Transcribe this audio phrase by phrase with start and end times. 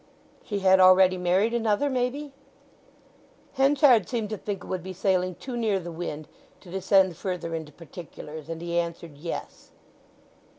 [0.43, 2.33] "She had already married another—maybe?"
[3.53, 6.27] Henchard seemed to think it would be sailing too near the wind
[6.61, 9.69] to descend further into particulars, and he answered "Yes."